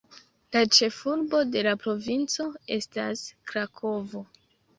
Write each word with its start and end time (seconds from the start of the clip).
La 0.55 0.61
ĉefurbo 0.77 1.41
de 1.55 1.63
la 1.67 1.73
provinco 1.83 2.47
estas 2.79 3.23
Krakovo. 3.53 4.25